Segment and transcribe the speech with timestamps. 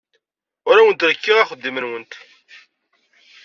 [0.69, 2.13] Ur awent-rekkiɣ axeddim-nwent.